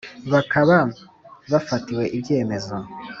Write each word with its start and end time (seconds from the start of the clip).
Bakaba 0.31 0.77
bafatiwe 1.51 2.03
ibyemezo. 2.17 2.75